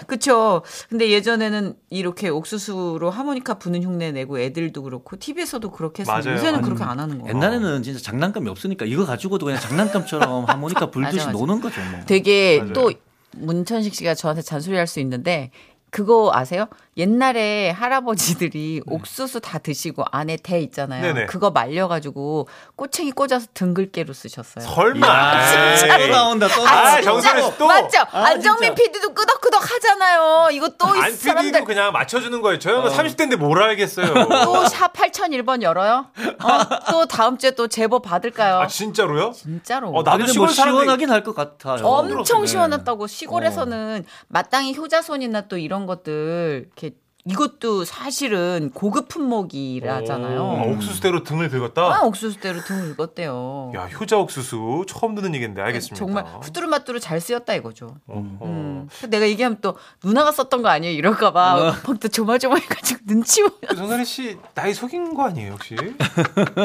[0.06, 0.62] 그쵸.
[0.88, 6.20] 근데 예전에는 이렇게 옥수수로 하모니카 부는 흉내 내고 애들도 그렇고 TV에서도 그렇게 했어요.
[6.24, 6.36] 맞아요.
[6.36, 6.62] 요새는 음.
[6.62, 7.34] 그렇게 안 하는 거예요.
[7.36, 11.38] 옛날에는 진짜 장난감이 없으니까 이거 가지고도 그냥 장난감처럼 하모니카 불듯이 맞아, 맞아.
[11.38, 11.80] 노는 거죠.
[11.90, 12.00] 뭐.
[12.06, 12.72] 되게 맞아요.
[12.72, 12.92] 또
[13.32, 15.50] 문천식 씨가 저한테 잔소리할 수 있는데
[15.90, 16.66] 그거 아세요?
[16.98, 21.00] 옛날에 할아버지들이 옥수수 다 드시고 안에 대 있잖아요.
[21.00, 21.26] 네네.
[21.26, 24.64] 그거 말려가지고 꼬챙이 꽂아서 등글개로 쓰셨어요.
[24.64, 25.06] 설마.
[25.06, 26.48] 아, 또 나온다.
[26.48, 27.02] 또 아, 나온다.
[27.02, 27.66] 정선혜 씨 또.
[27.68, 27.98] 맞죠?
[28.10, 28.74] 아, 안정민.
[28.74, 30.48] PD도 끄덕끄덕 하잖아요.
[30.52, 32.58] 이거 또이안 사람들 PD도 그냥 맞춰주는 거예요.
[32.58, 34.12] 저 형은 30대인데 뭘 알겠어요.
[34.44, 36.06] 또샵 8001번 열어요?
[36.42, 36.90] 어?
[36.90, 38.58] 또 다음 주에 또 제보 받을까요?
[38.58, 39.32] 아 진짜로요?
[39.32, 39.90] 진짜로.
[39.90, 41.84] 어, 나도 근데 시골 뭐 시원하긴 할 것 같아요.
[41.86, 42.46] 엄청 네.
[42.46, 46.87] 시원했다고 시골에서는 마땅히 효자손이나 또 이런 것들 이렇게
[47.28, 50.40] 이것도 사실은 고급 품목이라잖아요.
[50.42, 51.82] 아, 옥수수대로 등을 긁었다.
[51.82, 53.72] 아, 옥수수대로 등을 긁었대요.
[53.74, 55.96] 야 효자 옥수수 처음 듣는 얘기인데 알겠습니다.
[55.96, 57.96] 정말 후뚜루마뚜루 잘 쓰였다 이거죠.
[58.06, 58.46] 어, 어.
[58.46, 58.88] 음.
[59.10, 60.94] 내가 얘기하면 또 누나가 썼던 거 아니에요?
[60.94, 61.74] 이럴까봐 어.
[61.86, 63.74] 막또 조마조마해가지고 눈치 보여.
[63.76, 65.76] 정선혜 씨 나이 속인 거 아니에요 혹시?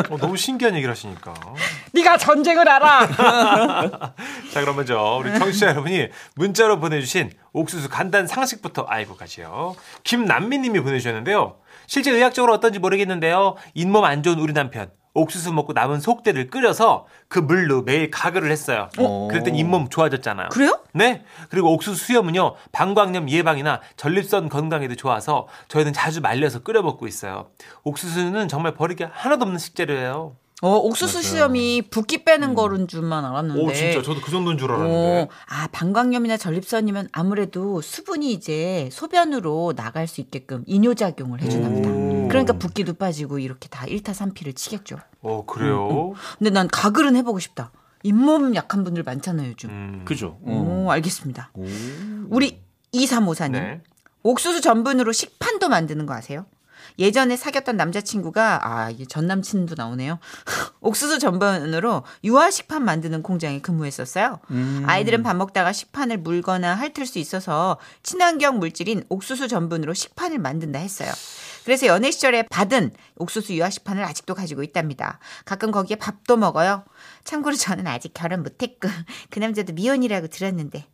[0.09, 1.33] 어, 너무 신기한 얘기를 하시니까.
[1.91, 3.07] 네가 전쟁을 알아.
[4.53, 9.75] 자 그럼 먼저 우리 청취자 여러분이 문자로 보내주신 옥수수 간단 상식부터 알고 가지요.
[10.03, 11.57] 김남미 님이 보내주셨는데요.
[11.87, 13.55] 실제 의학적으로 어떤지 모르겠는데요.
[13.73, 14.91] 잇몸 안 좋은 우리 남편.
[15.15, 18.89] 옥수수 먹고 남은 속대를 끓여서 그 물로 매일 가글을 했어요.
[18.97, 19.27] 어?
[19.29, 20.49] 그랬더니 잇몸 좋아졌잖아요.
[20.49, 20.79] 그래요?
[20.93, 21.23] 네.
[21.49, 27.51] 그리고 옥수수 수염은요, 방광염 예방이나 전립선 건강에도 좋아서 저희는 자주 말려서 끓여 먹고 있어요.
[27.83, 30.35] 옥수수는 정말 버리기 하나도 없는 식재료예요.
[30.63, 33.61] 어, 옥수수 시험이 붓기 빼는 거는 줄만 알았는데.
[33.61, 35.27] 오, 진짜 저도 그 정도인 줄 어, 알았는데.
[35.49, 41.89] 아, 방광염이나 전립선이면 아무래도 수분이 이제 소변으로 나갈 수 있게끔 이뇨작용을 보다.
[41.89, 42.27] 오.
[42.29, 44.99] 그러니까 붓기도 빠지고 이렇게 다 일타삼피를 치겠죠.
[45.21, 46.13] 어, 그래요?
[46.37, 47.73] 근데 난 가글은 해보고 싶다.
[48.03, 49.69] 잇몸 약한 분들 많잖아요, 요즘.
[49.69, 50.01] 음.
[50.05, 50.37] 그죠.
[50.45, 50.85] 어.
[50.85, 51.51] 오, 알겠습니다.
[51.55, 51.65] 오.
[52.29, 52.61] 우리
[52.93, 53.51] 2354님.
[53.51, 53.81] 네.
[54.23, 56.45] 옥수수 전분으로 식판도 만드는 거 아세요?
[56.99, 60.19] 예전에 사귀었던 남자친구가 아 이게 전 남친도 나오네요.
[60.81, 64.39] 옥수수 전분으로 유화 식판 만드는 공장에 근무했었어요.
[64.51, 64.83] 음.
[64.85, 71.11] 아이들은 밥 먹다가 식판을 물거나 핥을 수 있어서 친환경 물질인 옥수수 전분으로 식판을 만든다 했어요.
[71.65, 75.19] 그래서 연애 시절에 받은 옥수수 유화 식판을 아직도 가지고 있답니다.
[75.45, 76.83] 가끔 거기에 밥도 먹어요.
[77.23, 78.89] 참고로 저는 아직 결혼 못했고
[79.29, 80.85] 그 남자도 미혼이라고 들었는데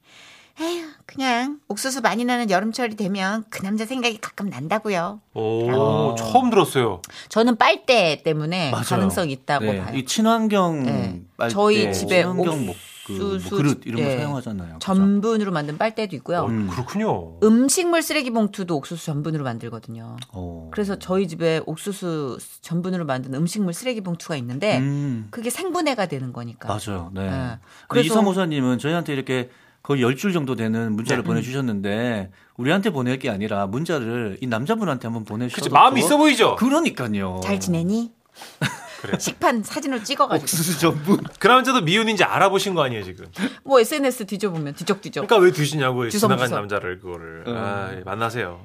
[0.62, 5.20] 에휴 그냥 옥수수 많이 나는 여름철이 되면 그 남자 생각이 가끔 난다고요.
[5.34, 7.02] 오, 처음 들었어요.
[7.30, 8.84] 저는 빨대 때문에 맞아요.
[8.86, 9.98] 가능성이 있다고 네, 봐요.
[9.98, 11.20] 이 친환경 네.
[11.36, 12.76] 빨대, 저희 집에 친환경 뭐,
[13.08, 14.18] 그, 뭐 옥수수- 그릇 이런 거 예.
[14.18, 14.74] 사용하잖아요.
[14.76, 14.80] 그죠?
[14.80, 16.42] 전분으로 만든 빨대도 있고요.
[16.42, 17.40] 어, 그렇군요.
[17.42, 20.16] 음식물 쓰레기 봉투도 옥수수 전분으로 만들거든요.
[20.32, 20.70] 어.
[20.72, 26.68] 그래서 저희 집에 옥수수 전분으로 만든 음식물 쓰레기 봉투가 있는데 음, 그게 생분해가 되는 거니까.
[26.68, 27.10] 맞아요.
[27.16, 27.28] 네.
[27.32, 27.58] 네.
[27.88, 29.50] 그래서 이사모사님은 저희한테 이렇게
[29.90, 31.28] 거의 열 줄 정도 되는 문자를 네.
[31.28, 36.56] 보내주셨는데 우리한테 보낼 게 아니라 문자를 이 남자분한테 한번 보내주셔서 그치, 마음이 있어 보이죠?
[36.58, 37.42] 그러니까요.
[37.44, 38.12] 잘 지내니?
[39.02, 39.18] 그래.
[39.18, 41.24] 식판 사진으로 찍어가지고 옥수수 전분.
[41.40, 43.26] 그 남자도 미혼인지 알아보신 거 아니에요, 지금?
[43.64, 46.52] 뭐 SNS 뒤져보면 뒤적뒤적 그러니까 왜 두시냐고, 주섬, 지나간.
[46.52, 47.46] 남자를, 그거를.
[47.48, 47.54] 어.
[47.56, 48.60] 아, 만나세요.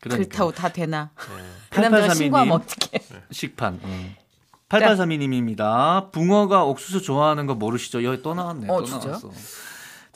[0.00, 0.28] 그러니까.
[0.28, 1.10] 그렇다고 다 되나?
[1.14, 1.44] 네.
[1.68, 2.14] 그 남자가 8832님.
[2.16, 3.02] 신고하면 어떡해?
[3.32, 3.80] 식판.
[3.84, 4.14] 음.
[4.70, 6.10] 8832님입니다.
[6.12, 8.02] 붕어가 옥수수 좋아하는 거 모르시죠?
[8.04, 8.68] 여기 또 나왔네.
[8.70, 9.10] 어, 또 진짜요?
[9.10, 9.30] 나왔어.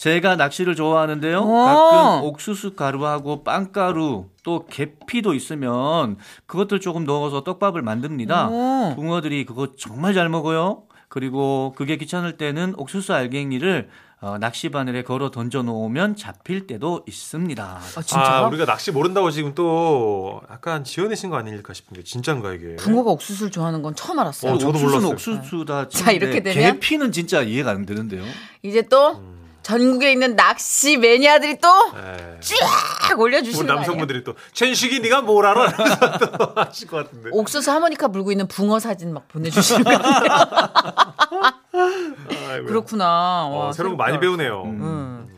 [0.05, 1.39] 제가 낚시를 좋아하는데요.
[1.41, 1.65] 오.
[1.65, 8.49] 가끔 옥수수 가루하고 빵가루 또 계피도 있으면 그것들 조금 넣어서 떡밥을 만듭니다.
[8.49, 8.95] 오.
[8.97, 10.83] 붕어들이 그거 정말 잘 먹어요.
[11.09, 13.89] 그리고 그게 귀찮을 때는 옥수수 알갱이를
[14.21, 17.65] 어, 낚시 바늘에 걸어 던져 놓으면 잡힐 때도 있습니다.
[17.65, 18.21] 아 진짜?
[18.21, 22.77] 아, 우리가 낚시 모른다고 지금 또 약간 지어내신 거 아닐까 싶은 게 진짠가, 이게?
[22.77, 24.53] 붕어가 옥수수를 좋아하는 건 처음 알았어요.
[24.53, 25.37] 어, 저도 옥수수는 몰랐어요.
[25.37, 25.89] 옥수수다.
[25.89, 26.75] 자, 이렇게 되면?
[26.75, 28.23] 계피는 진짜 이해가 안 되는데요.
[28.63, 29.34] 이제 또 음.
[29.65, 32.39] 전국에 있는 낚시 매니아들이 또 네.
[32.41, 33.81] 쫙 올려주시는 거 아니에요?
[33.81, 35.73] 남성분들이 또, 천식이 네가 뭘 알아?
[36.19, 37.31] 또 하실 것 같은데.
[37.33, 39.91] 옥수수 하모니카 불고 있는 붕어 사진 막 보내주시는 거?
[41.73, 42.63] 아이고야.
[42.67, 43.47] 그렇구나.
[43.47, 44.05] 어, 와, 새로운 거.
[44.05, 44.63] 많이 배우네요.
[44.65, 45.29] 음.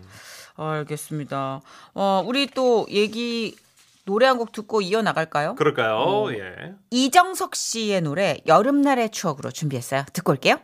[0.57, 1.61] 알겠습니다.
[1.95, 3.57] 어, 우리 또 얘기
[4.05, 5.55] 노래 한 곡 듣고 이어 나갈까요?
[5.57, 6.33] 그럴까요?
[6.33, 6.75] 예.
[6.91, 10.05] 이정석 씨의 노래 여름날의 추억으로 준비했어요.
[10.13, 10.57] 듣고 올게요.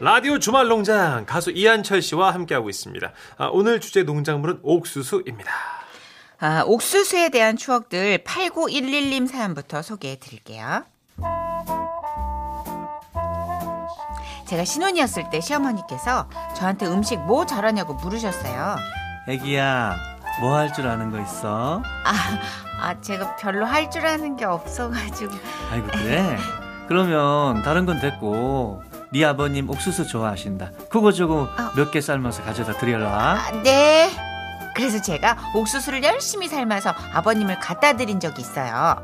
[0.00, 3.12] 라디오 주말 농장 가수 이한철 씨와 함께하고 있습니다.
[3.36, 5.50] 아, 오늘 주제 농작물은 옥수수입니다.
[6.40, 10.84] 아, 옥수수에 대한 추억들 8911님 사연부터 소개해 드릴게요.
[14.46, 18.76] 제가 신혼이었을 때 시어머니께서 저한테 음식 뭐 잘하냐고 물으셨어요.
[19.28, 19.96] 애기야,
[20.40, 21.82] 뭐 할 줄 아는 거 있어?
[22.04, 22.12] 아,
[22.80, 25.34] 아 제가 별로 할 줄 아는 게 없어가지고.
[25.70, 26.38] 아이고 그래.
[26.88, 30.70] 그러면 다른 건 됐고 네 아버님 옥수수 좋아하신다.
[30.88, 31.72] 그거 저거 아.
[31.76, 33.08] 몇개 삶아서 가져다 드려라.
[33.10, 34.10] 아, 네.
[34.74, 38.96] 그래서 제가 옥수수를 열심히 삶아서 아버님을 갖다 드린 적이 있어요.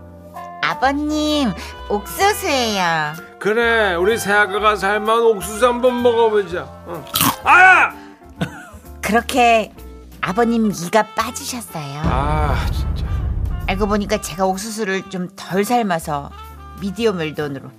[0.63, 1.53] 아버님,
[1.89, 3.15] 옥수수예요.
[3.39, 6.67] 그래, 우리 새아가가 삶은 옥수수 한번 먹어보자.
[7.45, 7.93] 아!
[9.03, 9.73] 그렇게
[10.21, 12.01] 아버님 이가 빠지셨어요.
[12.05, 13.07] 아, 진짜.
[13.69, 16.31] 알고 보니까 제가 옥수수를 좀 덜 삶아서
[16.81, 17.71] 미디엄 웰던으로.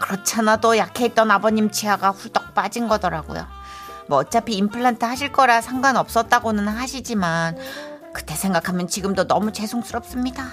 [0.00, 3.46] 그렇잖아 도 약해있던 아버님 치아가 훌떡 빠진 거더라고요.
[4.08, 7.56] 뭐 어차피 임플란트 하실 거라 상관없었다고는 하시지만
[8.14, 10.46] 그때 생각하면 지금도 너무 죄송스럽습니다.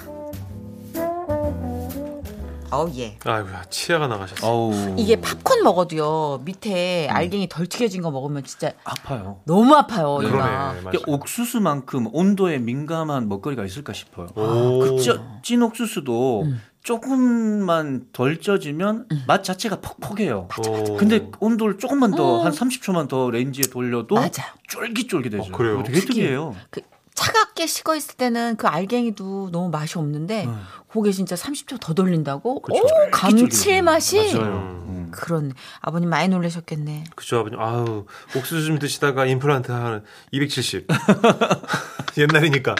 [2.71, 3.17] 어우 예.
[3.23, 4.45] 아이고야, 치아가 나가셨어.
[4.51, 4.95] 어우.
[4.97, 9.39] 이게 팝콘 먹어도요 밑에 알갱이 덜 튀겨진 거 먹으면 진짜 아파요.
[9.45, 10.15] 너무 아파요.
[10.17, 10.81] 그러네.
[10.93, 14.27] 이게 옥수수만큼 온도에 민감한 먹거리가 있을까 싶어요.
[14.36, 14.79] 오.
[14.79, 16.47] 그 쪄- 찐 옥수수도
[16.86, 20.48] 조금만 덜 쪄지면 맛 자체가 퍽퍽해요.
[20.67, 20.98] 오.
[20.98, 24.30] 근데 온도를 조금만 더 한 30초만 더 레인지에 돌려도 맞아요.
[24.67, 25.41] 쫄깃쫄깃해져요.
[25.54, 25.82] 어, 그래요?
[25.84, 26.56] 되게 특이해요.
[26.69, 26.82] 그
[27.15, 30.62] 차갑게 식어 있을 때는 그 알갱이도 너무 맛이 없는데 음.
[30.88, 32.62] 그게 진짜 30초 더 돌린다고?
[32.62, 32.78] 그쵸.
[32.78, 34.45] 오, 감칠맛이 맞아요.
[34.45, 34.86] 음.
[34.88, 35.08] 음.
[35.12, 37.06] 그런 아버님 많이 놀라셨겠네.
[37.15, 37.60] 그죠, 아버님.
[37.60, 40.86] 아우, 옥수수 좀 드시다가 임플란트 하는 270.
[42.19, 42.76] 옛날이니까.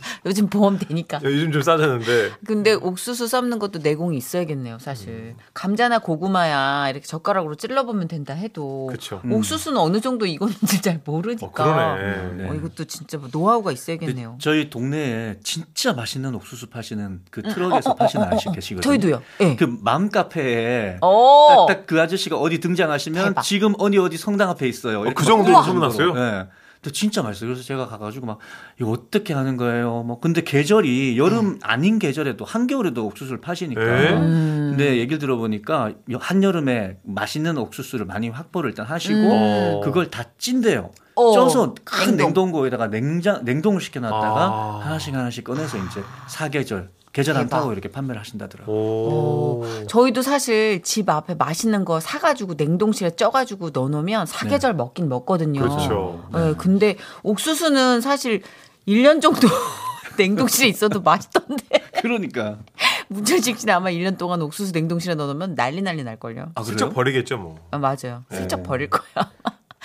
[0.26, 1.20] 요즘 보험 되니까.
[1.22, 2.32] 요즘 좀 싸졌는데.
[2.46, 5.08] 근데 옥수수 썰는 것도 내공이 있어야겠네요, 사실.
[5.08, 5.36] 음.
[5.54, 9.20] 감자나 고구마야 이렇게 젓가락으로 찔러보면 된다 해도 그쵸.
[9.30, 11.46] 옥수수는 어느 정도 익었는지 잘 모르니까.
[11.46, 12.32] 어, 그러네.
[12.36, 12.48] 네.
[12.48, 14.38] 어, 이것도 진짜 뭐 노하우가 있어야겠네요.
[14.40, 18.80] 저희 동네에 진짜 맛있는 옥수수 파시는 그 트럭에서 파시는 아저씨 계시거든요.
[18.82, 19.22] 저희도요.
[19.40, 19.56] 예.
[19.56, 21.66] 그 맘카페에 오.
[21.68, 23.42] 딱그 아저씨가 어디 등장하시면 대박.
[23.42, 25.02] 지금 어디 어디 성당 앞에 있어요.
[25.14, 26.12] 그 정도로 막 소문났어요?
[26.14, 26.46] 네.
[26.86, 27.48] 근데 진짜 맛있어요.
[27.48, 28.38] 그래서 제가 가가지고 막
[28.80, 30.04] 이거 어떻게 하는 거예요?
[30.04, 33.82] 뭐 근데 계절이 여름 아닌 계절에도 한겨울에도 옥수수를 파시니까.
[33.82, 34.12] 에?
[34.12, 34.68] 음.
[34.70, 39.80] 근데 얘기를 들어보니까 한 여름에 맛있는 옥수수를 많이 확보를 일단 하시고 어.
[39.82, 40.92] 그걸 다 찐대요.
[41.16, 42.26] 어, 쪄서 큰 냉동.
[42.26, 44.80] 냉동고에다가 냉장 냉동을 시켜놨다가 아.
[44.84, 47.48] 하나씩 하나씩 꺼내서 이제 사계절 계절 안.
[47.48, 48.76] 타고 이렇게 판매를 하신다더라고요.
[48.76, 49.64] 오.
[49.88, 55.62] 저희도 사실 집 앞에 맛있는 거 사가지고 냉동실에 쪄가지고 넣어놓으면 사계절 먹긴 먹거든요.
[55.62, 56.28] 그렇죠.
[56.34, 58.42] 네, 근데 옥수수는 사실
[58.86, 59.48] 1년 정도
[60.18, 61.64] 냉동실에 있어도 맛있던데.
[62.02, 62.58] 그러니까
[63.08, 66.52] 문철식 씨는 아마 1년 동안 옥수수 냉동실에 넣어놓으면 난리 난리 날걸요.
[66.54, 66.92] 아 슬쩍?
[66.92, 67.58] 버리겠죠 뭐.
[67.70, 68.24] 아, 맞아요.
[68.30, 68.62] 슬쩍 네.
[68.62, 69.30] 버릴 거야.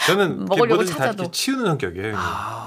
[0.07, 1.23] 저는 먹으려고 뭐든지 다 찾아도.
[1.23, 2.05] 이렇게 치우는 성격이에요.
[2.07, 2.19] 형님.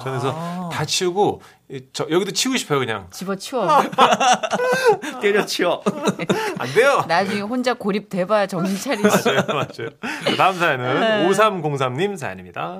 [0.04, 3.06] 저는 그래서 다 치우고 이- 저 여기도 치우고 싶어요 그냥.
[3.10, 3.68] 집어치워.
[5.20, 5.82] 때려치워.
[6.58, 7.04] 안 돼요.
[7.08, 9.08] 나중에 혼자 고립돼봐야 정신 차리지.
[9.30, 10.36] 맞아요, 맞아요.
[10.36, 12.78] 다음 사연은 5303님 사연입니다.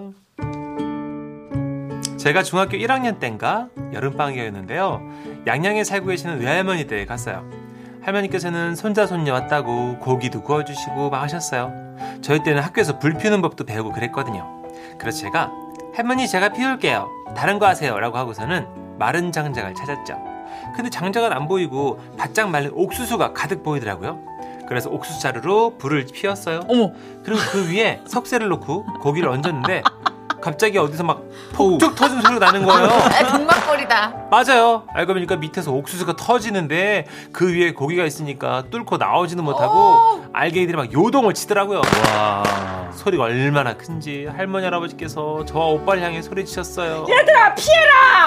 [2.18, 5.02] 제가 중학교 1학년 땐가 여름방학이었는데요.
[5.46, 7.44] 양양에 살고 계시는 외할머니 댁에 갔어요.
[8.02, 11.83] 할머니께서는 손자 손녀 왔다고 고기도 구워주시고 막 하셨어요.
[12.22, 14.62] 저희 때는 학교에서 불 피우는 법도 배우고 그랬거든요.
[14.98, 15.50] 그래서 제가
[15.94, 17.08] 할머니 제가 피울게요.
[17.36, 17.98] 다른 거 하세요.
[17.98, 18.66] 라고 하고서는
[18.98, 20.18] 마른 장작을 찾았죠.
[20.74, 24.18] 근데 장작은 안 보이고 바짝 말린 옥수수가 가득 보이더라고요.
[24.68, 26.60] 그래서 옥수수 자루로 불을 피웠어요.
[26.68, 26.90] 어머,
[27.22, 29.82] 그리고 그 위에 석쇠를 놓고 고기를 얹었는데
[30.44, 31.22] 갑자기 어디서 막
[31.54, 32.84] 폭죽 터진 소리가 나는 거예요.
[32.92, 34.28] 아, 동막거리다.
[34.30, 34.82] 맞아요.
[34.92, 41.32] 알고 보니까 밑에서 옥수수가 터지는데 그 위에 고기가 있으니까 뚫고 나오지는 못하고 알갱이들이 막 요동을
[41.32, 41.80] 치더라고요.
[42.14, 42.42] 와
[42.92, 47.06] 소리가 얼마나 큰지 할머니 할아버지께서 저와 오빠를 향해 소리치셨어요.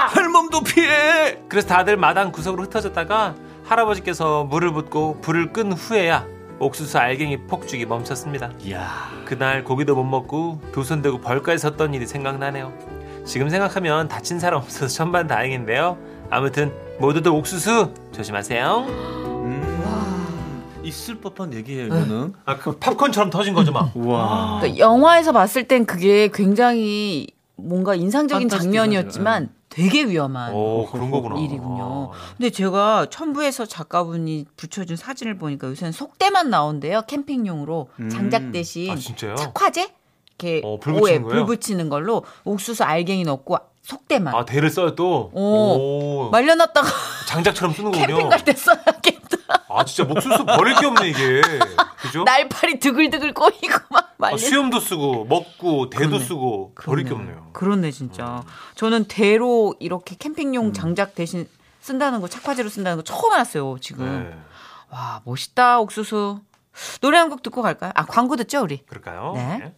[0.10, 1.38] 할멈도 피해.
[1.48, 3.36] 그래서 다들 마당 구석으로 흩어졌다가
[3.68, 6.26] 할아버지께서 물을 붓고 불을 끈 후에야
[6.60, 8.52] 옥수수 알갱이 폭죽이 멈췄습니다.
[8.63, 9.10] 이야.
[9.26, 12.74] 그날 고기도 못 먹고 두손 대고 벌까지 섰던 일이 생각나네요.
[13.26, 15.98] 지금 생각하면 다친 사람 없어서 천만 다행인데요.
[16.30, 18.86] 아무튼 모두들 옥수수 조심하세요.
[18.88, 19.78] 음.
[20.84, 22.34] 있을 법한 얘기예요, 이거는.
[22.46, 23.91] 아, 그 팝콘처럼 터진 거죠, 막.
[23.96, 24.60] 와.
[24.62, 28.48] 그러니까 영화에서 봤을 땐 그게 굉장히 뭔가 인상적인.
[28.48, 31.40] 장면이었지만 되게 위험한 오, 그런 거구나.
[31.40, 32.10] 일이군요.
[32.36, 37.04] 근데 제가 첨부에서 작가분이 붙여준 사진을 보니까 요새는 속대만 나온대요.
[37.08, 38.10] 캠핑용으로 음.
[38.10, 39.36] 장작 대신 아, 진짜요?
[39.36, 39.94] 착화제?
[40.40, 41.20] 이렇게 어, 불 오에?
[41.22, 45.30] 불 붙이는 걸로 옥수수 알갱이 넣고 속대만 아, 대를 써요, 또?
[45.34, 46.26] 오.
[46.26, 46.30] 오.
[46.32, 46.88] 말려놨다가
[47.28, 48.06] 장작처럼 쓰는군요.
[48.08, 49.27] 캠핑 갈 때 써야겠다.
[49.70, 51.42] 아, 진짜 목수수 버릴 게 없네, 이게.
[52.02, 52.24] 그죠?
[52.26, 54.36] 날파리 드글드글 꼬이고 막 말려.
[54.36, 56.24] 아, 수염도 쓰고, 먹고, 대도 그러네.
[56.26, 57.32] 쓰고, 버릴 게 그러네.
[57.32, 57.50] 없네요.
[57.54, 58.44] 그렇네 진짜.
[58.76, 60.18] 저는 대로 이렇게 음.
[60.20, 61.48] 캠핑용 장작 대신
[61.82, 64.06] 쓴다는 거 착화제로 쓴다는 거 처음 알았어요 지금.
[64.30, 64.38] 네.
[64.90, 66.42] 와 멋있다 옥수수.
[67.02, 67.92] 노래 한 곡 듣고 갈까요?
[67.96, 68.86] 아 광고 듣죠 우리.
[68.86, 69.34] 그럴까요?
[69.36, 69.74] 네.